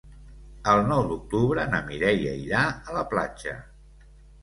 El 0.73 0.81
nou 0.91 1.01
d'octubre 1.11 1.67
na 1.75 1.83
Mireia 1.91 2.35
irà 2.49 2.65
a 2.81 2.99
la 3.01 3.09
platja. 3.15 3.59